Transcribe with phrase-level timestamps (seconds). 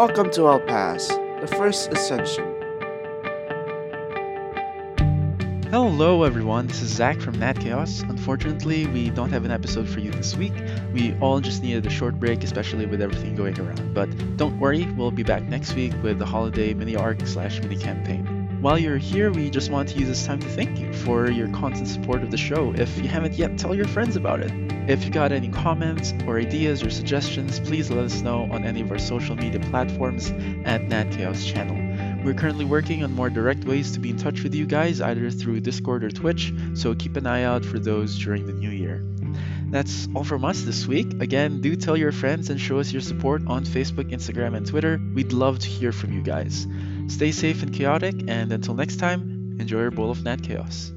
[0.00, 2.54] Welcome to El Pass, the first ascension.
[5.68, 6.68] Hello, everyone.
[6.68, 8.00] This is Zach from Nat Chaos.
[8.00, 10.54] Unfortunately, we don't have an episode for you this week.
[10.94, 13.92] We all just needed a short break, especially with everything going around.
[13.92, 17.76] But don't worry, we'll be back next week with the holiday mini arc slash mini
[17.76, 18.24] campaign.
[18.62, 21.48] While you're here, we just want to use this time to thank you for your
[21.48, 22.72] constant support of the show.
[22.72, 24.69] If you haven't yet, tell your friends about it.
[24.90, 28.80] If you got any comments or ideas or suggestions, please let us know on any
[28.80, 30.32] of our social media platforms
[30.64, 32.24] at Nat Chaos Channel.
[32.24, 35.30] We're currently working on more direct ways to be in touch with you guys, either
[35.30, 39.06] through Discord or Twitch, so keep an eye out for those during the new year.
[39.66, 41.22] That's all from us this week.
[41.22, 45.00] Again, do tell your friends and show us your support on Facebook, Instagram, and Twitter.
[45.14, 46.66] We'd love to hear from you guys.
[47.06, 50.90] Stay safe and chaotic, and until next time, enjoy your bowl of Nat Chaos.